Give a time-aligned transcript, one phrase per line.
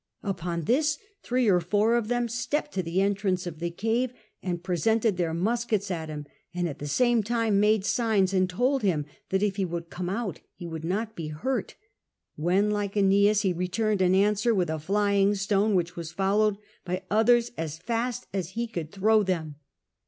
[0.25, 4.63] U|)oii this thrt'e or four of tliem stepped to the entrance of the cave and
[4.63, 9.05] preseiit»»d tbeir muskets at him, ami at the same time made signs, and told him
[9.29, 11.75] that if he would come out he sh»»uld not be hurt;
[12.35, 17.03] when, like ^Iiliicas, be returnwl an answer with a living stone, which w;is followed by
[17.11, 19.57] otl'.ers fust as he could throw them.